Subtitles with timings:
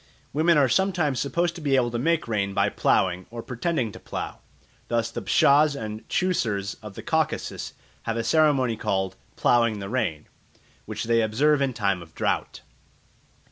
[0.33, 3.99] Women are sometimes supposed to be able to make rain by ploughing, or pretending to
[3.99, 4.39] plough.
[4.87, 7.73] Thus the Pshaws and Chewsurs of the Caucasus
[8.09, 10.25] have a ceremony called "ploughing the rain,"
[10.87, 12.61] which they observe in time of drought.